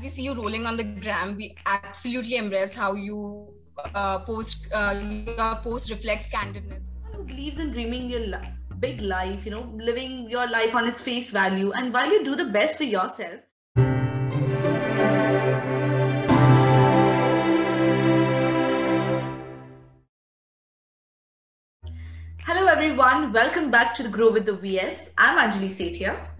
we 0.00 0.08
see 0.08 0.22
you 0.22 0.34
rolling 0.34 0.66
on 0.66 0.76
the 0.76 0.84
gram, 0.84 1.36
we 1.36 1.56
absolutely 1.66 2.36
embrace 2.36 2.74
how 2.74 2.92
you 2.94 3.48
uh, 3.94 4.20
post 4.20 4.72
uh, 4.72 5.00
your 5.02 5.56
post 5.62 5.90
reflects 5.90 6.28
candidness. 6.28 6.80
Who 7.14 7.24
believes 7.24 7.58
in 7.58 7.72
dreaming 7.72 8.08
your 8.08 8.40
big 8.78 9.00
life, 9.00 9.44
you 9.44 9.50
know, 9.50 9.72
living 9.76 10.30
your 10.30 10.48
life 10.48 10.74
on 10.74 10.86
its 10.86 11.00
face 11.00 11.30
value, 11.30 11.72
and 11.72 11.92
while 11.92 12.10
you 12.10 12.24
do 12.24 12.36
the 12.36 12.44
best 12.44 12.78
for 12.78 12.84
yourself. 12.84 13.40
Hello 22.44 22.66
everyone, 22.66 23.32
welcome 23.32 23.70
back 23.70 23.94
to 23.94 24.02
the 24.02 24.08
Grow 24.08 24.30
with 24.30 24.46
the 24.46 24.54
VS. 24.54 25.10
I'm 25.18 25.38
Anjali 25.38 25.70
Sethia. 25.70 26.37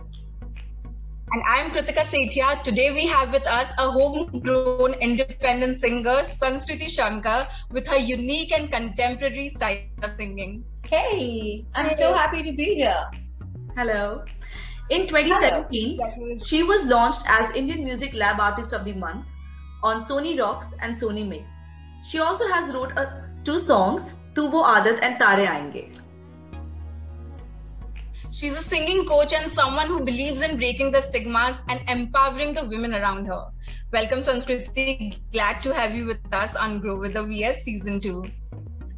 And 1.30 1.42
I'm 1.46 1.70
Kritika 1.70 2.04
Sethia. 2.06 2.62
Today 2.62 2.90
we 2.92 3.06
have 3.06 3.32
with 3.32 3.46
us 3.46 3.70
a 3.78 3.90
homegrown 3.90 4.94
independent 4.94 5.78
singer, 5.78 6.22
Sanskriti 6.22 6.88
Shankar, 6.88 7.46
with 7.70 7.86
her 7.86 7.98
unique 7.98 8.50
and 8.52 8.70
contemporary 8.70 9.50
style 9.50 9.76
of 10.02 10.12
singing. 10.16 10.64
Hey, 10.84 11.66
I'm 11.74 11.90
so 11.90 12.14
happy 12.14 12.42
to 12.42 12.52
be 12.52 12.76
here. 12.76 13.04
Hello. 13.76 14.24
In 14.88 15.06
2017, 15.06 15.98
Hello. 16.00 16.38
she 16.46 16.62
was 16.62 16.86
launched 16.86 17.24
as 17.28 17.54
Indian 17.54 17.84
Music 17.84 18.14
Lab 18.14 18.40
Artist 18.40 18.72
of 18.72 18.86
the 18.86 18.94
Month 18.94 19.26
on 19.82 20.02
Sony 20.02 20.38
Rox 20.38 20.72
and 20.80 20.96
Sony 20.96 21.28
Mix. 21.28 21.50
She 22.02 22.20
also 22.20 22.48
has 22.48 22.72
wrote 22.72 22.96
uh, 22.96 23.10
two 23.44 23.58
songs, 23.58 24.14
Tu 24.34 24.48
Wo 24.48 24.62
Aadat 24.62 25.00
and 25.02 25.18
Tare 25.18 25.46
Aayenge. 25.46 26.00
She's 28.30 28.52
a 28.52 28.62
singing 28.62 29.06
coach 29.06 29.32
and 29.32 29.50
someone 29.50 29.86
who 29.86 30.04
believes 30.04 30.42
in 30.42 30.56
breaking 30.58 30.92
the 30.92 31.00
stigmas 31.00 31.60
and 31.68 31.80
empowering 31.88 32.52
the 32.52 32.64
women 32.64 32.94
around 32.94 33.26
her. 33.26 33.46
Welcome, 33.92 34.20
Sanskriti. 34.20 35.16
Glad 35.32 35.62
to 35.62 35.72
have 35.72 35.96
you 35.96 36.06
with 36.06 36.20
us 36.32 36.54
on 36.54 36.80
Grow 36.80 36.98
with 36.98 37.14
the 37.14 37.24
VS 37.24 37.62
Season 37.62 38.00
2. 38.00 38.24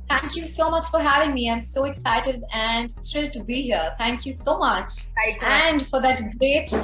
Thank 0.09 0.35
you 0.35 0.47
so 0.47 0.69
much 0.69 0.87
for 0.87 0.99
having 0.99 1.33
me. 1.33 1.49
I'm 1.49 1.63
so 1.63 1.85
excited 1.85 2.43
and 2.53 2.91
thrilled 2.91 3.33
to 3.35 3.45
be 3.45 3.63
here. 3.63 3.95
Thank 3.99 4.27
you 4.27 4.33
so 4.33 4.59
much. 4.59 4.93
And 5.41 5.87
for 5.87 6.03
that 6.03 6.21
great, 6.39 6.75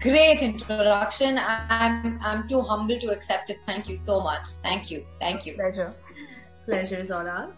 great 0.00 0.42
introduction. 0.42 1.38
I'm 1.38 2.18
I'm 2.20 2.48
too 2.48 2.62
humble 2.62 2.98
to 2.98 3.12
accept 3.12 3.50
it. 3.50 3.58
Thank 3.64 3.88
you 3.88 3.94
so 3.94 4.20
much. 4.20 4.48
Thank 4.64 4.90
you. 4.90 5.06
Thank 5.20 5.46
you. 5.46 5.54
pleasure. 5.54 5.94
Pleasure 6.66 6.96
is 6.96 7.12
all 7.12 7.28
ours. 7.28 7.52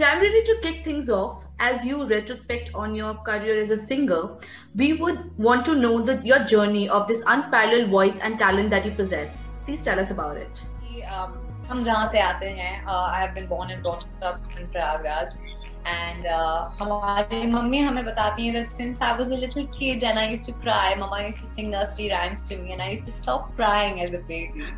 Primarily 0.00 0.42
to 0.44 0.58
kick 0.62 0.84
things 0.84 1.08
off, 1.08 1.44
as 1.58 1.84
you 1.86 2.06
retrospect 2.06 2.70
on 2.74 2.94
your 2.94 3.14
career 3.14 3.58
as 3.58 3.70
a 3.70 3.76
singer, 3.76 4.36
we 4.74 4.92
would 4.92 5.36
want 5.38 5.64
to 5.64 5.74
know 5.74 6.02
the, 6.02 6.20
your 6.22 6.40
journey 6.44 6.88
of 6.88 7.08
this 7.08 7.22
unparalleled 7.26 7.88
voice 7.90 8.18
and 8.22 8.38
talent 8.38 8.70
that 8.70 8.84
you 8.84 8.92
possess. 8.92 9.34
Please 9.64 9.80
tell 9.80 9.98
us 9.98 10.10
about 10.10 10.36
it. 10.36 10.62
कि, 10.82 11.02
um, 11.02 11.32
हम 11.68 11.82
जहाँ 11.82 12.06
से 12.10 12.18
आते 12.20 12.46
हैं 12.56 12.84
I 12.86 13.20
have 13.20 13.32
been 13.34 13.46
born 13.46 13.70
and 13.70 13.80
brought 13.82 14.24
up 14.24 14.58
in 14.58 14.66
Prayagraj 14.72 15.36
and 15.86 16.26
हमारी 16.80 17.46
mummy 17.46 17.78
हमें 17.78 18.04
बताती 18.04 18.46
हैं 18.46 18.54
that 18.56 18.76
since 18.76 19.02
I 19.06 19.12
was 19.20 19.32
a 19.36 19.38
little 19.44 19.66
kid 19.78 20.04
and 20.10 20.18
I 20.18 20.26
used 20.32 20.46
to 20.50 20.54
cry, 20.66 20.94
mama 21.00 21.22
used 21.22 21.42
to 21.44 21.48
sing 21.54 21.70
nursery 21.70 22.10
rhymes 22.12 22.44
to 22.50 22.58
me 22.60 22.76
and 22.76 22.84
I 22.86 22.90
used 22.92 23.08
to 23.10 23.14
stop 23.16 23.50
crying 23.56 24.00
as 24.06 24.14
a 24.20 24.22
baby. 24.30 24.68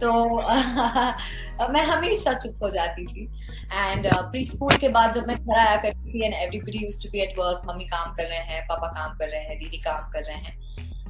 तो 0.00 0.12
मैं 1.72 1.82
हमेशा 1.84 2.32
चुप 2.32 2.62
हो 2.62 2.70
जाती 2.70 3.06
थी। 3.06 3.24
एंड 3.72 4.08
प्री 4.14 4.44
स्कूल 4.44 4.76
के 4.76 4.88
बाद 4.96 5.12
जब 5.12 5.26
मैं 5.26 5.36
घर 5.36 5.58
आया 5.58 5.76
करती 5.82 6.12
थी 6.12 6.24
and 6.24 6.34
everybody 6.34 6.84
used 6.84 7.02
to 7.02 7.10
be 7.12 7.20
at 7.20 7.38
work 7.38 7.62
mummy 7.68 7.84
काम 7.84 8.12
कर 8.14 8.28
रहे 8.28 8.38
हैं 8.38 8.62
पापा 8.66 8.88
काम 8.98 9.16
कर 9.18 9.28
रहे 9.28 9.40
हैं 9.40 9.58
दीदी 9.58 9.78
काम 9.88 10.10
कर 10.10 10.22
रहे 10.22 10.36
हैं। 10.36 10.54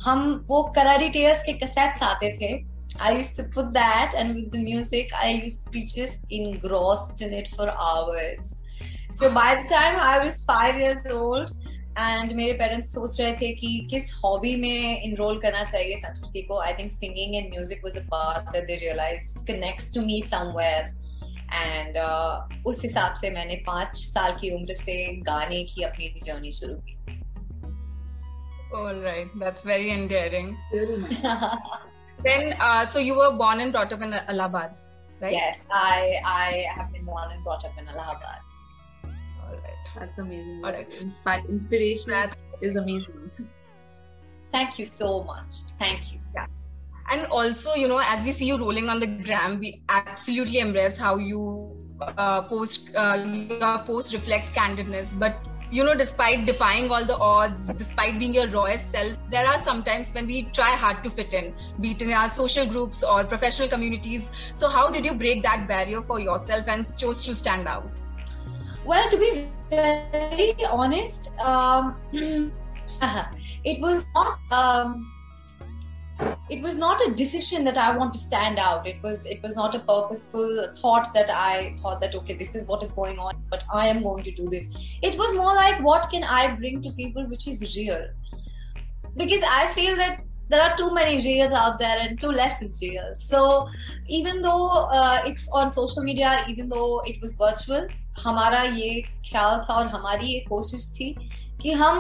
हम 0.04 0.46
वो 0.48 0.62
करारी 0.76 1.08
टेल्स 1.08 1.42
के 1.42 1.52
कैसेट्स 1.52 2.02
आते 2.02 2.32
थे। 2.40 2.76
I 2.96 3.08
used 3.14 3.36
to 3.36 3.44
put 3.54 3.66
that, 3.72 4.14
and 4.18 4.34
with 4.34 4.52
the 4.52 4.60
music, 4.66 5.10
I 5.22 5.30
used 5.30 5.64
to 5.64 5.72
be 5.72 5.80
just 5.94 6.22
engrossed 6.36 7.24
in 7.26 7.32
it 7.38 7.48
for 7.56 7.66
hours. 7.86 8.52
So 9.16 9.30
by 9.34 9.48
the 9.56 9.66
time 9.72 9.98
I 10.04 10.14
was 10.20 10.38
five 10.46 10.78
years 10.82 11.10
old, 11.16 11.50
and 11.96 12.32
मेरे 12.34 12.52
parents 12.52 12.92
सोच 12.94 13.20
रहे 13.20 13.32
थे 13.32 13.48
कि 13.60 13.68
किस 13.90 14.12
hobby 14.24 14.54
में 14.60 15.02
enrol 15.02 15.38
करना 15.40 15.62
चाहिए 15.64 15.96
संस्कृति 15.96 16.42
को 16.48 16.60
I 16.62 16.72
think 16.78 16.90
singing 16.92 17.34
and 17.36 17.48
music 17.50 17.84
was 17.84 17.96
a 17.96 18.02
part 18.10 18.50
that 18.52 18.66
they 18.66 18.76
realized 18.82 19.46
connects 19.46 19.92
to 19.94 20.02
me 20.06 20.20
somewhere 20.22 20.94
and 21.54 21.96
उस 22.66 22.82
हिसाब 22.82 23.14
से 23.20 23.30
मैंने 23.30 23.56
पाँच 23.66 23.96
साल 23.96 24.36
की 24.40 24.50
उम्र 24.56 24.74
से 24.74 24.96
गाने 25.30 25.62
की 25.72 25.82
अपनी 25.82 26.20
जर्नी 26.24 26.52
शुरू 26.60 26.74
की 26.74 26.94
All 28.76 28.96
right, 29.02 29.28
that's 29.40 29.64
very 29.64 29.90
endearing. 29.90 30.48
Then, 32.18 32.54
uh, 32.60 32.84
so 32.84 32.98
you 32.98 33.14
were 33.14 33.30
born 33.32 33.60
and 33.60 33.72
brought 33.72 33.92
up 33.92 34.02
in 34.02 34.12
Allahabad, 34.12 34.72
right? 35.20 35.32
yes, 35.32 35.60
I 35.70 36.20
I 36.24 36.64
have 36.72 36.90
been 36.92 37.04
born 37.04 37.30
and 37.30 37.44
brought 37.44 37.64
up 37.64 37.78
in 37.78 37.88
Allahabad. 37.88 38.40
All 39.56 39.62
right. 39.62 39.90
That's 39.98 40.18
amazing. 40.18 40.62
All 40.64 40.72
right. 40.72 40.88
Inspi- 40.90 41.48
inspiration 41.48 42.10
That's 42.10 42.46
is 42.60 42.76
amazing. 42.76 43.30
Thank 44.52 44.78
you 44.78 44.86
so 44.86 45.24
much. 45.24 45.52
Thank 45.78 46.12
you. 46.12 46.20
Yeah. 46.34 46.46
and 47.14 47.26
also 47.38 47.74
you 47.80 47.88
know 47.90 47.98
as 48.12 48.24
we 48.28 48.32
see 48.36 48.46
you 48.46 48.56
rolling 48.60 48.88
on 48.92 49.00
the 49.02 49.06
gram 49.26 49.52
we 49.64 49.68
absolutely 49.96 50.58
embrace 50.62 50.96
how 51.02 51.12
you 51.26 51.42
uh, 52.00 52.42
post 52.48 52.88
uh, 52.96 53.14
your 53.26 53.78
post 53.90 54.12
reflects 54.16 54.50
candidness 54.56 55.12
but 55.24 55.36
you 55.76 55.84
know 55.88 55.94
despite 56.00 56.42
defying 56.48 56.90
all 56.96 57.04
the 57.12 57.18
odds 57.28 57.68
despite 57.82 58.18
being 58.22 58.34
your 58.38 58.48
rawest 58.56 58.90
self 58.96 59.14
there 59.36 59.46
are 59.52 59.58
sometimes 59.68 60.12
when 60.16 60.26
we 60.32 60.42
try 60.60 60.72
hard 60.82 61.04
to 61.04 61.10
fit 61.20 61.32
in 61.42 61.54
be 61.80 61.92
it 61.92 62.02
in 62.08 62.12
our 62.22 62.28
social 62.40 62.66
groups 62.74 63.04
or 63.04 63.22
professional 63.34 63.68
communities 63.76 64.30
so 64.62 64.68
how 64.78 64.84
did 64.98 65.06
you 65.10 65.14
break 65.24 65.44
that 65.48 65.68
barrier 65.68 66.02
for 66.02 66.18
yourself 66.26 66.74
and 66.76 66.92
chose 67.04 67.22
to 67.30 67.34
stand 67.44 67.72
out 67.76 67.88
Well, 68.86 69.10
to 69.10 69.16
be 69.18 69.48
very 69.68 70.54
honest, 70.64 71.36
um, 71.40 71.96
it 73.64 73.80
was 73.80 74.06
not. 74.14 74.38
Um, 74.52 75.12
it 76.48 76.62
was 76.62 76.78
not 76.78 77.00
a 77.06 77.12
decision 77.12 77.64
that 77.64 77.76
I 77.76 77.98
want 77.98 78.12
to 78.14 78.18
stand 78.18 78.58
out. 78.58 78.86
It 78.86 79.02
was. 79.02 79.26
It 79.26 79.42
was 79.42 79.56
not 79.56 79.74
a 79.74 79.80
purposeful 79.80 80.68
thought 80.76 81.12
that 81.14 81.28
I 81.28 81.74
thought 81.80 82.00
that 82.00 82.14
okay, 82.14 82.34
this 82.34 82.54
is 82.54 82.66
what 82.68 82.82
is 82.84 82.92
going 82.92 83.18
on, 83.18 83.42
but 83.50 83.64
I 83.72 83.88
am 83.88 84.02
going 84.02 84.22
to 84.22 84.30
do 84.30 84.48
this. 84.48 84.68
It 85.02 85.18
was 85.18 85.34
more 85.34 85.54
like 85.54 85.82
what 85.82 86.08
can 86.08 86.22
I 86.22 86.54
bring 86.54 86.80
to 86.82 86.92
people, 86.92 87.26
which 87.26 87.48
is 87.48 87.76
real, 87.76 88.08
because 89.16 89.42
I 89.42 89.66
feel 89.68 89.96
that 89.96 90.20
there 90.48 90.62
are 90.62 90.76
too 90.76 90.92
many 90.94 91.16
reels 91.24 91.52
out 91.52 91.78
there 91.78 91.98
and 92.00 92.20
too 92.20 92.30
less 92.30 92.62
is 92.62 92.78
real. 92.82 93.12
So 93.18 93.68
even 94.08 94.42
though 94.42 94.68
uh, 94.68 95.22
it's 95.26 95.48
on 95.48 95.72
social 95.72 96.02
media, 96.02 96.44
even 96.48 96.68
though 96.68 97.00
it 97.00 97.20
was 97.20 97.34
virtual, 97.34 97.88
हमारा 98.24 98.62
ये 98.62 99.00
ख्याल 99.28 99.58
था 99.64 99.74
और 99.74 99.86
हमारी 99.94 100.26
ये 100.26 100.38
कोशिश 100.48 100.86
थी 100.98 101.14
कि 101.62 101.72
हम 101.72 101.98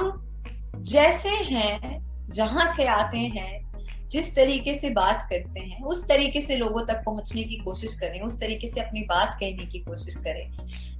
जैसे 0.92 1.28
हैं 1.28 1.98
जहाँ 2.34 2.64
से 2.74 2.86
आते 2.88 3.18
हैं 3.36 3.66
जिस 4.12 4.34
तरीके 4.34 4.74
से 4.74 4.90
बात 4.96 5.26
करते 5.30 5.60
हैं 5.60 5.82
उस 5.92 6.02
तरीके 6.08 6.40
से 6.40 6.56
लोगों 6.56 6.84
तक 6.86 7.02
पहुँचने 7.06 7.42
की 7.44 7.56
कोशिश 7.64 7.94
करें 8.00 8.20
उस 8.26 8.38
तरीके 8.40 8.68
से 8.68 8.80
अपनी 8.80 9.02
बात 9.08 9.36
कहने 9.40 9.66
की 9.72 9.78
कोशिश 9.88 10.16
करें 10.26 10.44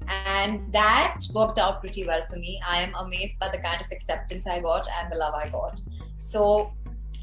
and 0.09 0.73
that 0.73 1.25
worked 1.35 1.59
out 1.59 1.81
pretty 1.81 2.03
well 2.07 2.21
for 2.27 2.37
me 2.37 2.53
i 2.65 2.81
am 2.81 2.93
amazed 2.99 3.39
by 3.41 3.49
the 3.55 3.59
kind 3.63 3.81
of 3.85 3.89
acceptance 3.91 4.47
i 4.47 4.61
got 4.67 4.91
and 4.99 5.11
the 5.13 5.19
love 5.23 5.35
i 5.35 5.49
got 5.49 5.81
so 6.19 6.43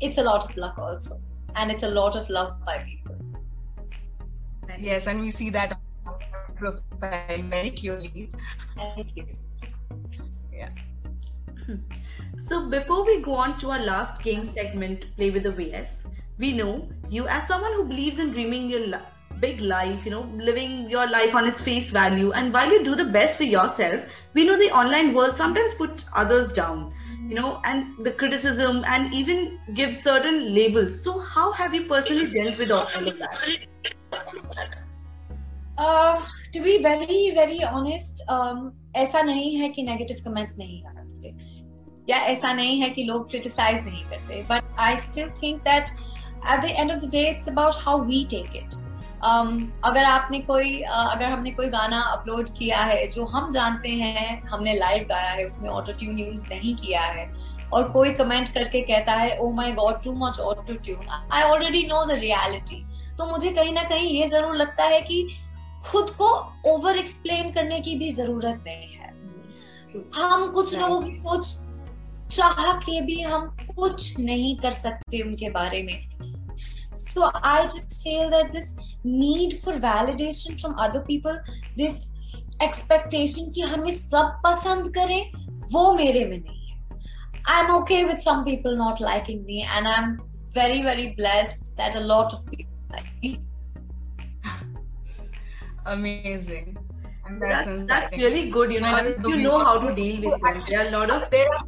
it's 0.04 0.18
a 0.18 0.24
lot 0.24 0.44
of 0.44 0.56
luck 0.58 0.78
also. 0.78 1.20
And 1.56 1.72
it's 1.72 1.84
a 1.84 1.90
lot 1.90 2.16
of 2.16 2.30
love 2.30 2.64
by 2.66 2.80
people. 2.80 3.16
Yes 4.80 5.08
and 5.08 5.22
we 5.22 5.30
see 5.30 5.50
that 5.52 5.78
on 6.08 6.20
your 6.32 6.56
profile 6.56 7.44
very 7.44 7.72
clearly 7.72 8.32
thank 8.76 9.16
you. 9.16 9.28
Yeah. 10.52 10.70
Hmm. 11.66 11.76
So 12.38 12.70
before 12.70 13.06
we 13.06 13.22
go 13.22 13.36
on 13.36 13.58
to 13.60 13.72
our 13.72 13.80
last 13.80 14.22
game 14.22 14.46
segment, 14.46 15.06
Play 15.16 15.30
with 15.30 15.44
the 15.44 15.52
VS, 15.52 16.08
we 16.38 16.52
know 16.52 16.90
you 17.10 17.28
as 17.28 17.48
someone 17.48 17.74
who 17.74 17.86
believes 17.86 18.20
in 18.20 18.32
dreaming 18.32 18.70
your 18.70 18.88
li- 18.88 19.06
big 19.40 19.62
life, 19.62 20.06
you 20.06 20.12
know, 20.12 20.28
living 20.38 20.90
your 20.90 21.08
life 21.10 21.36
on 21.36 21.48
its 21.48 21.62
face 21.62 21.92
value, 21.92 22.32
and 22.32 22.54
while 22.54 22.72
you 22.72 22.84
do 22.84 22.96
the 22.96 23.06
best 23.06 23.38
for 23.38 23.44
yourself, 23.44 24.04
we 24.34 24.46
know 24.46 24.58
the 24.58 24.72
online 24.72 25.14
world 25.14 25.36
sometimes 25.36 25.74
put 25.76 26.04
others 26.14 26.52
down, 26.52 26.94
you 27.29 27.35
know, 27.35 27.61
and 27.65 28.05
the 28.05 28.13
criticism 28.13 28.85
and 28.87 29.15
even 29.15 29.59
give 29.75 29.95
certain 29.95 30.55
labels. 30.55 31.03
So 31.03 31.19
how 31.19 31.53
have 31.53 31.75
you 31.75 31.85
personally 31.85 32.27
dealt 32.27 32.59
with 32.59 32.71
all 32.71 32.87
all 32.97 33.09
of 33.09 33.19
that? 33.19 34.77
uh, 35.79 36.21
to 36.53 36.63
be 36.63 36.83
very 36.83 37.33
very 37.35 37.63
honest 37.63 38.23
um, 38.29 38.73
ऐसा 38.97 39.23
नहीं 39.23 39.57
है 39.57 39.69
कि 39.69 39.83
negative 39.83 40.21
comments 40.25 40.57
नहीं 40.59 40.83
आते 40.85 41.35
या 42.11 42.17
ऐसा 42.33 42.53
नहीं 42.53 42.81
है 42.81 42.89
कि 42.91 43.05
लोग 43.05 43.29
क्रिटिसाइज 43.31 43.85
नहीं 43.85 44.05
करते 44.11 44.43
but 44.51 44.77
I 44.81 44.99
still 45.07 45.31
think 45.43 45.61
that 45.63 45.91
at 46.51 46.61
the 46.61 46.71
end 46.79 46.93
of 46.93 47.03
the 47.03 47.11
day 47.13 47.29
it's 47.31 47.49
about 47.49 47.75
how 47.85 48.05
we 48.05 48.25
take 48.31 48.57
it 48.57 48.75
अगर 49.24 50.04
आपने 50.04 50.40
कोई 50.40 50.72
uh, 50.78 51.12
अगर 51.12 51.26
हमने 51.26 51.52
कोई 51.52 51.68
गाना 51.70 52.00
अपलोड 52.12 52.50
किया 52.50 52.80
है 52.80 53.08
जो 53.08 53.26
हम 53.26 53.52
जानते 53.52 53.90
हैं 53.90 54.42
हमने 54.44 54.74
लाइव 54.74 55.06
गाया 55.10 55.32
है 55.32 55.46
उसमें 55.46 55.70
ऑटो 55.70 55.92
ट्यून 55.92 56.20
यूज़ 56.20 56.46
नहीं 56.48 56.76
किया 56.76 57.02
है 57.02 57.32
और 57.74 57.90
कोई 57.92 58.14
कमेंट 58.14 58.50
करके 58.50 58.82
कहता 58.82 59.14
है 59.14 59.38
ओ 59.38 59.52
my 59.52 59.72
God 59.72 60.04
too 60.04 60.14
much 60.18 60.40
auto 60.40 60.74
tune 60.74 61.08
I 61.10 61.42
already 61.42 61.84
know 61.88 62.04
the 62.06 62.20
reality 62.20 62.84
तो 63.18 63.26
मुझे 63.26 63.52
कहीं 63.52 63.74
ना 63.74 63.84
कहीं 63.84 64.10
ये 64.10 64.28
ज़रूर 64.28 64.56
लगता 64.56 64.84
है 64.84 65.02
कि 65.02 65.28
खुद 65.86 66.10
को 66.10 66.28
ओवर 66.66 66.98
एक्सप्लेन 66.98 67.52
करने 67.52 67.80
की 67.80 67.96
भी 67.96 68.10
ज़रूरत 68.14 68.64
नहीं 68.68 68.88
है। 68.94 69.12
हम 70.16 70.52
कुछ 70.52 70.76
लोगों 70.78 71.02
की 71.02 71.16
सोच 71.16 71.46
चाह 72.32 72.72
के 72.80 73.02
भी 73.02 73.22
हम 73.22 73.46
कुछ 73.76 74.20
नहीं 74.20 74.56
कर 74.58 74.72
सकते 74.72 75.22
उनके 75.22 75.50
बारे 75.50 75.82
में। 75.84 76.13
so 77.13 77.31
i 77.43 77.63
just 77.65 78.03
feel 78.03 78.31
that 78.31 78.53
this 78.53 78.75
need 79.05 79.59
for 79.65 79.73
validation 79.73 80.61
from 80.61 80.79
other 80.79 81.01
people 81.11 81.39
this 81.77 82.11
expectation 82.67 83.51
कि 83.55 83.63
हमें 83.73 83.91
सब 83.97 84.41
पसंद 84.47 84.89
करें 84.95 85.21
वो 85.73 85.93
मेरे 85.97 86.25
में 86.31 86.39
नहीं 86.39 86.67
है 86.69 86.77
i'm 87.57 87.71
okay 87.75 87.99
with 88.09 88.21
some 88.23 88.41
people 88.49 88.75
not 88.79 89.01
liking 89.09 89.45
me 89.51 89.59
and 89.77 89.89
i'm 89.95 90.17
very 90.57 90.83
very 90.89 91.07
blessed 91.21 91.71
that 91.77 91.95
a 92.01 92.01
lot 92.01 92.35
of 92.39 92.45
people 92.51 92.97
like 92.97 93.09
me 93.23 93.31
amazing 95.87 96.77
and 97.29 97.43
that 97.43 97.49
That's, 97.51 97.67
sounds 97.69 97.87
that's 97.89 98.11
like- 98.13 98.21
really 98.21 98.51
good, 98.51 98.71
you 98.73 98.81
know, 98.81 98.91
One 98.93 99.07
if 99.07 99.17
of 99.19 99.23
the 99.23 99.31
you 99.31 99.37
know 99.43 99.59
how 99.65 99.73
to 99.79 99.89
people- 99.89 99.95
deal 99.97 100.31
with 100.31 100.41
them. 100.45 100.61
There 100.67 100.79
are 100.83 100.87
a 100.89 100.91
lot 100.93 101.11
of 101.11 101.31
there 101.31 101.49
are 101.55 101.65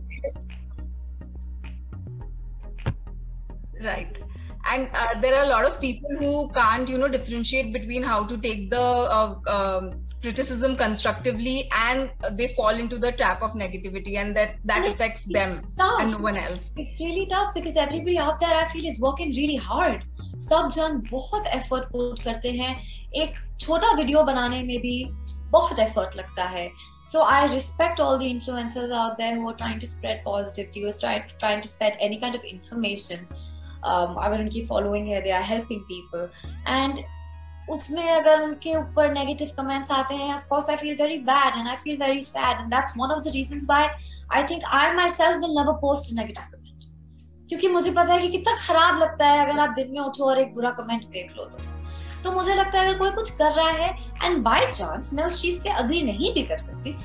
right 3.87 4.23
and 4.73 4.89
uh, 4.95 5.19
there 5.21 5.35
are 5.37 5.45
a 5.45 5.49
lot 5.49 5.65
of 5.65 5.81
people 5.81 6.11
who 6.19 6.49
can't 6.57 6.89
you 6.89 6.99
know 6.99 7.09
differentiate 7.09 7.73
between 7.73 8.03
how 8.03 8.25
to 8.27 8.37
take 8.39 8.69
the 8.71 8.81
uh, 8.81 9.35
um, 9.57 10.03
criticism 10.23 10.77
constructively 10.77 11.69
and 11.83 12.11
they 12.39 12.49
fall 12.49 12.69
into 12.83 12.99
the 13.05 13.11
trap 13.12 13.43
of 13.43 13.53
negativity 13.53 14.17
and 14.23 14.37
that 14.37 14.51
that 14.65 14.81
Right. 14.83 14.91
affects 14.93 15.23
them 15.25 15.55
tough. 15.79 16.01
and 16.01 16.11
no 16.12 16.19
one 16.19 16.37
else 16.37 16.71
it's 16.77 17.01
really 17.01 17.27
tough 17.31 17.55
because 17.55 17.77
everybody 17.77 18.19
out 18.19 18.39
there 18.41 18.55
I 18.55 18.67
feel 18.75 18.85
is 18.93 19.01
working 19.01 19.31
really 19.41 19.57
hard. 19.71 20.05
सब 20.49 20.69
जन 20.77 21.01
बहुत 21.11 21.47
effort 21.55 21.85
put 21.93 22.23
करते 22.25 22.51
हैं 22.61 22.77
एक 23.23 23.35
छोटा 23.61 23.93
video 24.03 24.23
बनाने 24.33 24.62
में 24.69 24.79
भी 24.81 24.95
बहुत 25.57 25.79
एफर्ट 25.79 26.17
लगता 26.17 26.45
है 26.57 26.71
so 27.12 27.23
I 27.37 27.39
respect 27.53 28.01
all 28.03 28.19
the 28.25 28.29
influencers 28.35 28.93
out 29.05 29.17
there 29.23 29.35
who 29.39 29.49
are 29.53 29.57
trying 29.62 29.81
to 29.85 29.89
spread 29.93 30.21
positivity 30.27 30.83
who 30.83 30.91
are 30.93 30.99
trying, 31.05 31.23
trying 31.45 31.62
to 31.62 31.69
spread 31.69 31.97
any 32.09 32.21
kind 32.25 32.37
of 32.41 32.45
information 32.51 33.27
um, 33.31 33.49
अगर 33.86 34.40
उनकी 34.40 34.68
following 34.68 35.08
है, 35.08 35.24
they 35.24 35.36
are 35.36 35.46
helping 35.52 35.84
people. 35.90 36.28
And 36.78 37.04
उसमें 37.70 38.10
अगर 38.10 38.42
उनके 38.44 38.76
ऊपर 38.76 39.12
negative 39.14 39.52
comments 39.58 39.92
आते 39.92 40.16
हैं 40.16 40.34
of 40.34 40.48
course 40.48 40.70
I 40.70 40.76
feel 40.76 40.96
very 40.96 41.18
bad 41.30 41.58
and 41.58 41.68
I 41.68 41.76
feel 41.76 41.98
very 41.98 42.20
sad 42.22 42.60
and 42.62 42.70
that's 42.74 42.94
one 42.98 43.12
of 43.12 43.24
the 43.24 43.32
reasons 43.34 43.66
why 43.70 43.88
I 44.36 44.44
think 44.44 44.64
I 44.74 44.94
myself 45.10 45.40
will 45.40 45.56
never 45.58 45.74
post 45.80 46.14
negative 46.18 46.44
comment 46.52 46.84
क्योंकि 47.50 47.68
मुझे 47.68 47.92
पता 47.92 48.14
है 48.14 48.20
कि 48.20 48.30
कितना 48.30 48.56
खराब 48.58 49.00
लगता 49.00 49.28
है 49.28 49.46
अगर 49.46 49.60
आप 49.60 49.74
दिन 49.76 49.92
में 49.92 50.00
उठो 50.00 50.26
और 50.26 50.40
एक 50.40 50.54
बुरा 50.56 50.70
कमेंट 50.72 51.06
देख 51.06 51.34
लो 51.38 51.46
तो। 51.46 51.64
तो 52.24 52.32
मुझे 52.32 52.56
लगता 52.56 52.80
है 52.80 52.88
अगर 52.88 52.98
कोई 53.00 53.12
कुछ 53.12 53.30
कर 53.30 53.52
रहा 53.52 53.70
है 53.70 53.90
एंड 54.24 54.38
बाय 54.44 54.66
चांस 54.72 55.14
मैं 55.14 55.24
उस 55.24 55.42
चीज़ 55.42 55.60
से 55.62 55.70
अग्री 55.70 56.02
नहीं 56.04 56.34
भी 56.34 56.44
कर 56.44 56.58
सकती 56.58 56.96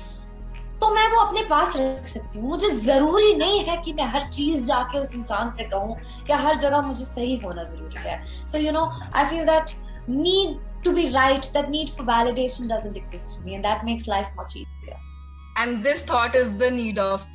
तो 0.81 0.89
मैं 0.93 1.07
वो 1.11 1.19
अपने 1.21 1.41
पास 1.45 1.75
रख 1.77 2.05
सकती 2.07 2.39
हूँ। 2.39 2.49
मुझे 2.49 2.69
ज़रूरी 2.69 3.33
नहीं 3.35 3.59
है 3.65 3.75
कि 3.85 3.93
मैं 3.93 4.05
हर 4.13 4.23
चीज़ 4.29 4.63
जाके 4.65 4.99
उस 4.99 5.13
इंसान 5.15 5.51
से 5.57 5.63
कहूँ 5.73 5.97
या 6.29 6.37
हर 6.37 6.55
जगह 6.59 6.81
मुझे 6.81 7.03
सही 7.05 7.35
होना 7.43 7.63
ज़रूरी 7.63 8.01
है। 8.01 8.23
So 8.45 8.57
you 8.57 8.71
know 8.71 8.85
I 9.15 9.25
feel 9.25 9.45
that 9.45 9.75
need 10.09 10.57
to 10.83 10.91
be 10.91 11.07
right 11.11 11.45
that 11.53 11.69
need 11.69 11.89
for 11.97 12.05
validation 12.05 12.67
doesn't 12.67 12.97
exist 12.97 13.39
me 13.45 13.53
and 13.53 13.63
that 13.63 13.83
makes 13.85 14.07
life 14.09 14.33
much 14.39 14.55
easier 14.57 15.61
and 15.61 15.83
this 15.83 16.07
thought 16.09 16.35
is 16.35 16.53
the 16.53 16.71
need 16.73 16.99
of 16.99 17.25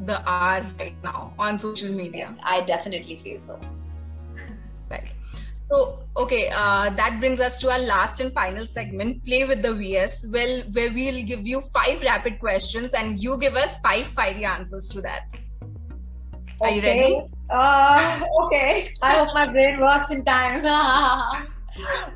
the 0.00 0.22
hour 0.28 0.62
right 0.62 1.02
now 1.04 1.28
on 1.46 1.58
social 1.58 1.90
media 1.94 2.34
I 2.52 2.60
definitely 2.66 3.16
feel 3.16 3.40
so 3.42 3.58
So, 5.70 5.98
okay, 6.16 6.48
uh, 6.54 6.90
that 6.90 7.18
brings 7.18 7.40
us 7.40 7.58
to 7.60 7.72
our 7.72 7.78
last 7.80 8.20
and 8.20 8.32
final 8.32 8.64
segment, 8.66 9.24
Play 9.24 9.44
with 9.44 9.62
the 9.62 9.74
VS, 9.74 10.26
well, 10.28 10.62
where 10.72 10.92
we'll 10.92 11.24
give 11.24 11.46
you 11.46 11.60
five 11.74 12.02
rapid 12.02 12.38
questions 12.38 12.94
and 12.94 13.20
you 13.20 13.36
give 13.38 13.56
us 13.56 13.78
five 13.80 14.06
fiery 14.06 14.44
answers 14.44 14.88
to 14.90 15.00
that. 15.02 15.24
Are 16.60 16.70
you 16.70 16.82
ready? 16.82 17.24
uh 17.48 18.20
okay 18.42 18.88
i 19.02 19.12
hope 19.14 19.28
my 19.32 19.48
brain 19.52 19.80
works 19.80 20.10
in 20.10 20.24
time 20.24 20.64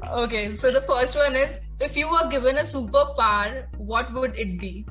Okay, 0.09 0.55
so 0.57 0.71
the 0.71 0.81
first 0.81 1.17
one 1.17 1.37
is 1.37 1.61
if 1.81 1.95
you 1.95 2.11
were 2.11 2.29
given 2.31 2.57
a 2.57 2.61
superpower, 2.63 3.67
what 3.77 4.11
would 4.15 4.33
it 4.35 4.59
be? 4.59 4.87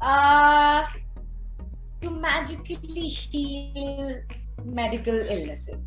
uh 0.00 0.86
to 2.00 2.10
magically 2.10 3.08
heal 3.08 4.20
medical 4.64 5.18
illnesses 5.18 5.82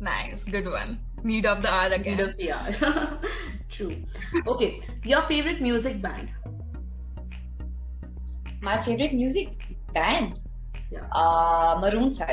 Nice, 0.00 0.44
good 0.44 0.66
one. 0.66 0.98
Need 1.22 1.44
of 1.46 1.60
the 1.62 1.72
hour 1.72 1.90
Need 1.90 2.00
again. 2.00 2.20
of 2.20 2.36
the 2.36 2.52
hour. 2.52 3.20
True. 3.70 3.96
Okay, 4.46 4.80
your 5.04 5.22
favorite 5.22 5.60
music 5.60 6.00
band? 6.02 6.30
my 8.62 8.76
favorite 8.76 9.14
music 9.14 9.56
band 9.94 10.38
Yeah. 10.90 11.00
uh 11.12 11.78
maroon 11.80 12.14
5 12.14 12.28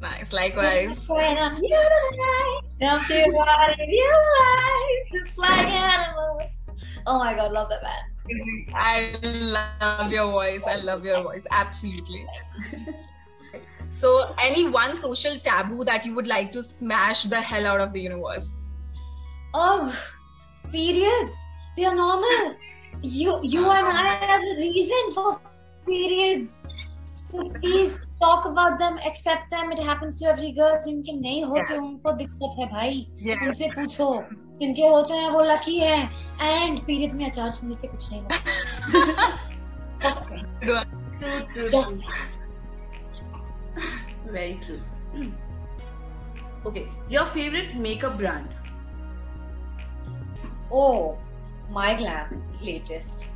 Nice, 0.00 0.32
likewise. 0.32 1.06
When 1.06 1.36
I'm 1.38 1.56
you 1.62 1.68
tonight, 1.68 2.60
don't 2.80 3.00
feel 3.02 3.26
what 3.36 3.78
you 3.78 4.10
like, 4.40 5.12
just 5.12 5.38
like 5.38 5.66
animals. 5.68 6.62
Oh 7.06 7.18
my 7.18 7.34
god, 7.34 7.52
love 7.52 7.68
that 7.68 7.82
band. 7.82 8.06
I 8.74 9.14
love 9.22 10.10
your 10.10 10.30
voice. 10.32 10.64
I 10.66 10.76
love 10.76 11.04
your 11.04 11.22
voice. 11.22 11.46
Absolutely. 11.50 12.26
so, 13.91 14.33
any 14.43 14.67
one 14.69 14.95
social 14.97 15.35
taboo 15.37 15.83
that 15.85 16.05
you 16.05 16.13
would 16.15 16.27
like 16.27 16.51
to 16.53 16.61
smash 16.61 17.23
the 17.23 17.39
hell 17.39 17.65
out 17.65 17.79
of 17.79 17.93
the 17.93 18.01
universe? 18.01 18.49
Oh, 19.53 19.93
periods. 20.71 21.37
They 21.77 21.85
are 21.85 21.95
normal. 21.95 22.55
You 23.01 23.39
you 23.43 23.69
and 23.69 23.87
I 23.87 24.17
are 24.35 24.41
the 24.41 24.55
reason 24.59 25.13
for 25.13 25.39
periods. 25.85 26.59
So 27.09 27.49
please 27.61 27.99
talk 28.21 28.45
about 28.45 28.79
them, 28.79 28.97
accept 29.05 29.49
them. 29.51 29.71
It 29.71 29.79
happens 29.79 30.19
to 30.21 30.27
every 30.33 30.51
girl. 30.59 30.75
जिनके 30.85 31.13
नहीं 31.19 31.43
होते 31.45 31.75
उनको 31.77 32.11
दिक्कत 32.23 32.55
है 32.59 32.65
भाई 32.73 33.05
Yeah. 33.29 33.43
उनसे 33.47 33.67
पूछो 33.75 34.07
जिनके 34.61 34.87
होते 34.87 35.13
हैं 35.13 35.29
वो 35.31 35.41
लकी 35.51 35.77
हैं 35.79 36.01
एंड 36.41 36.79
पीरियड्स 36.85 37.15
में 37.15 37.25
अचार 37.25 37.51
छूने 37.55 37.73
से 37.73 37.87
कुछ 37.87 38.11
नहीं 38.11 38.21
होता 38.21 38.37
बस 40.05 40.29
True, 40.61 40.81
true, 41.53 41.69
Yes. 41.73 41.89
true. 42.01 42.40
Very 44.32 44.60
true. 44.64 44.80
Okay, 46.64 46.86
your 47.08 47.26
favorite 47.26 47.74
makeup 47.74 48.16
brand? 48.16 48.48
Oh, 50.70 51.18
MyGlamm 51.72 52.40
latest. 52.64 53.30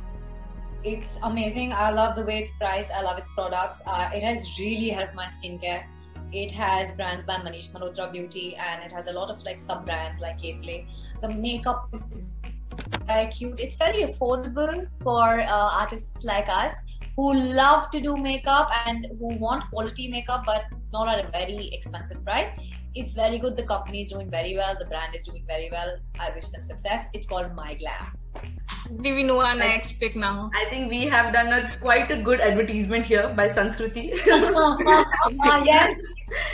It's 0.81 1.19
amazing. 1.23 1.73
I 1.73 1.89
love 1.91 2.15
the 2.15 2.23
way 2.23 2.37
it's 2.37 2.51
priced. 2.51 2.89
I 2.89 3.01
love 3.01 3.19
its 3.19 3.29
products. 3.31 3.81
Uh, 3.85 4.09
it 4.13 4.23
has 4.23 4.57
really 4.57 4.87
helped 4.87 5.13
my 5.13 5.25
skincare. 5.25 5.83
It 6.31 6.53
has 6.53 6.93
brands 6.93 7.25
by 7.25 7.33
Manish 7.33 7.69
Malhotra 7.73 8.09
Beauty, 8.13 8.55
and 8.55 8.81
it 8.81 8.93
has 8.93 9.07
a 9.07 9.11
lot 9.11 9.29
of 9.29 9.43
like 9.43 9.59
sub 9.59 9.85
brands 9.85 10.21
like 10.21 10.41
K-Play. 10.41 10.87
The 11.21 11.27
makeup 11.27 11.89
is 11.93 12.27
very 13.05 13.27
cute. 13.27 13.59
It's 13.59 13.77
very 13.77 14.03
affordable 14.03 14.87
for 15.03 15.41
uh, 15.41 15.81
artists 15.81 16.23
like 16.23 16.47
us 16.47 16.73
who 17.17 17.33
love 17.33 17.89
to 17.89 17.99
do 17.99 18.15
makeup 18.15 18.69
and 18.85 19.07
who 19.19 19.35
want 19.37 19.69
quality 19.71 20.07
makeup, 20.07 20.43
but 20.45 20.65
not 20.93 21.07
at 21.07 21.25
a 21.25 21.31
very 21.31 21.69
expensive 21.73 22.23
price. 22.23 22.49
It's 22.95 23.13
very 23.13 23.37
good. 23.39 23.55
The 23.57 23.63
company 23.63 24.01
is 24.01 24.07
doing 24.07 24.29
very 24.29 24.55
well. 24.55 24.75
The 24.77 24.85
brand 24.85 25.15
is 25.15 25.23
doing 25.23 25.43
very 25.47 25.69
well. 25.71 25.97
I 26.19 26.29
wish 26.35 26.49
them 26.49 26.63
success. 26.65 27.05
It's 27.13 27.27
called 27.27 27.47
MyGlamm. 27.55 28.13
Do 29.01 29.15
we 29.15 29.23
know 29.23 29.39
our 29.39 29.55
next 29.55 29.93
pick 29.99 30.15
now? 30.15 30.49
I 30.55 30.65
think 30.69 30.89
we 30.89 31.05
have 31.05 31.33
done 31.33 31.51
a 31.53 31.77
quite 31.79 32.11
a 32.11 32.17
good 32.17 32.39
advertisement 32.39 33.05
here 33.05 33.27
by 33.35 33.49
Sanskriti. 33.49 34.13
Yes. 35.65 35.99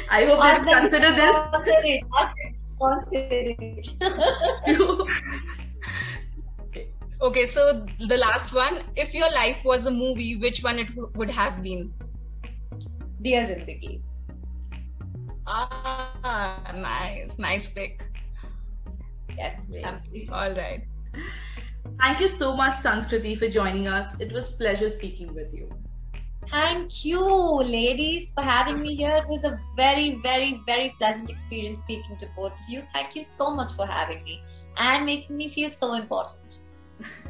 I 0.10 0.26
hope 0.26 0.40
Ask 0.44 0.66
they 0.66 0.74
consider 0.74 1.12
this. 1.12 1.36
sponsor 1.36 1.74
it. 1.84 2.04
Ask 2.18 2.36
sponsor 2.56 3.28
it. 3.32 3.90
Okay, 7.22 7.46
so 7.48 7.86
the 8.08 8.18
last 8.18 8.54
one. 8.54 8.84
If 8.96 9.14
your 9.14 9.32
life 9.32 9.64
was 9.64 9.86
a 9.86 9.92
movie, 9.92 10.36
which 10.38 10.64
one 10.64 10.80
it 10.80 10.88
w- 10.90 11.12
would 11.16 11.30
have 11.30 11.62
been? 11.64 11.94
Dear 13.22 13.44
Zindagi. 13.44 14.02
Ah, 15.48 16.72
nice, 16.76 17.38
nice 17.38 17.70
pick. 17.70 18.02
Yes. 19.38 19.56
Very 19.70 19.84
absolutely. 19.84 20.30
All 20.32 20.52
right. 20.54 20.84
Thank 22.02 22.20
you 22.20 22.28
so 22.28 22.56
much, 22.56 22.76
Sanskriti, 22.78 23.38
for 23.38 23.48
joining 23.48 23.88
us. 23.88 24.16
It 24.20 24.32
was 24.32 24.50
pleasure 24.50 24.90
speaking 24.90 25.34
with 25.34 25.54
you. 25.54 25.70
Thank 26.50 27.06
you, 27.06 27.22
ladies, 27.24 28.32
for 28.32 28.44
having 28.44 28.82
me 28.82 28.96
here. 28.96 29.16
It 29.16 29.28
was 29.28 29.44
a 29.44 29.58
very, 29.76 30.16
very, 30.22 30.62
very 30.66 30.94
pleasant 30.98 31.30
experience 31.30 31.82
speaking 31.82 32.18
to 32.18 32.28
both 32.36 32.54
of 32.54 32.60
you. 32.70 32.84
Thank 32.94 33.16
you 33.16 33.24
so 33.24 33.56
much 33.56 33.72
for 33.74 33.86
having 33.86 34.24
me 34.24 34.44
and 34.78 35.06
making 35.06 35.38
me 35.38 35.50
feel 35.50 35.70
so 35.70 35.94
important. 35.94 36.60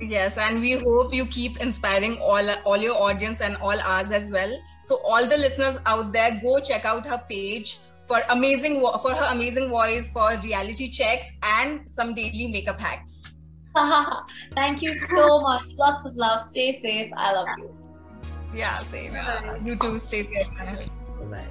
Yes, 0.02 0.38
and 0.38 0.62
we 0.62 0.74
hope 0.74 1.14
you 1.14 1.26
keep 1.26 1.58
inspiring 1.60 2.18
all 2.20 2.50
all 2.66 2.78
your 2.78 2.96
audience 3.02 3.42
and 3.42 3.58
all 3.58 3.80
ours 3.82 4.12
as 4.12 4.32
well. 4.32 4.52
So 4.84 5.00
all 5.08 5.26
the 5.26 5.38
listeners 5.38 5.78
out 5.86 6.12
there, 6.14 6.40
go 6.42 6.60
check 6.60 6.86
out 6.86 7.08
her 7.08 7.22
page 7.30 7.78
for 8.06 8.22
amazing 8.30 8.80
for 8.82 9.16
her 9.16 9.28
amazing 9.32 9.70
voice, 9.70 10.12
for 10.12 10.30
reality 10.44 10.90
checks, 10.90 11.32
and 11.42 11.90
some 11.90 12.14
daily 12.14 12.48
makeup 12.48 12.80
hacks. 12.80 13.34
Thank 14.56 14.82
you 14.82 14.94
so 14.94 15.40
much. 15.42 15.66
Lots 15.78 16.06
of 16.06 16.16
love. 16.16 16.40
Stay 16.40 16.74
safe. 16.74 17.12
I 17.18 17.34
love 17.34 17.48
you. 17.58 17.76
Yeah, 18.56 18.78
same. 18.78 19.14
Yeah. 19.14 19.58
You 19.66 19.76
too. 19.76 19.98
Stay 20.00 20.24
safe. 20.24 20.48
Bye. 21.32 21.48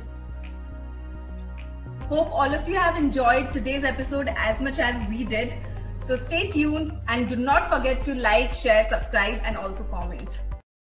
Hope 2.09 2.31
all 2.31 2.55
of 2.55 2.69
you 2.69 2.75
have 2.77 2.97
enjoyed 2.97 3.53
today's 3.53 3.85
episode 3.85 4.29
as 4.37 4.61
much 4.61 4.79
as 4.79 5.09
we 5.09 5.25
did. 5.25 5.55
So 6.07 6.17
stay 6.17 6.51
tuned 6.51 6.93
and 7.07 7.29
do 7.29 7.37
not 7.37 7.71
forget 7.71 8.05
to 8.07 8.15
like, 8.15 8.53
share, 8.53 8.87
subscribe, 8.91 9.41
and 9.45 9.57
also 9.57 9.85
comment. 9.85 10.41